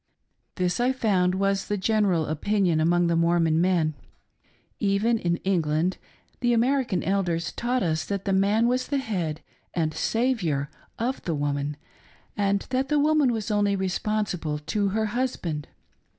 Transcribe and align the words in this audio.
This, 0.55 0.79
I 0.79 0.93
found, 0.93 1.35
was 1.35 1.67
the 1.67 1.77
general 1.77 2.25
opinion 2.25 2.79
among 2.81 3.05
the 3.05 3.15
Mormon 3.15 3.61
men. 3.61 3.93
Even 4.79 5.19
in 5.19 5.35
England, 5.45 5.99
the 6.39 6.53
American 6.53 7.03
Elders 7.03 7.49
had 7.49 7.57
taught 7.57 7.83
us 7.83 8.03
that 8.05 8.25
the 8.25 8.33
man 8.33 8.67
was 8.67 8.87
the 8.87 8.97
head 8.97 9.41
and 9.75 9.93
"saviour" 9.93 10.71
of 10.97 11.21
the 11.25 11.35
woman, 11.35 11.77
and 12.35 12.61
that 12.71 12.89
the 12.89 12.97
woman 12.97 13.31
was 13.31 13.51
only 13.51 13.75
responsible 13.75 14.57
to 14.57 14.87
her 14.89 15.05
husband. 15.13 15.67